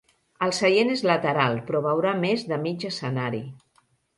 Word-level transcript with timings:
El 0.45 0.53
seient 0.59 0.89
és 0.93 1.03
lateral, 1.09 1.59
però 1.67 1.83
veurà 1.89 2.15
més 2.27 2.47
de 2.53 2.61
mig 2.67 2.89
escenari. 2.93 3.47